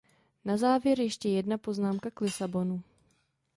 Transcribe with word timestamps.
Na 0.45 0.57
závěr 0.57 0.99
ještě 0.99 1.29
jedna 1.29 1.57
poznámka 1.57 2.11
k 2.11 2.21
Lisabonu. 2.21 2.83